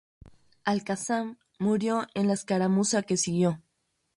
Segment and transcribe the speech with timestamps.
[0.65, 3.61] Al-Qassam murió en la escaramuza que siguió.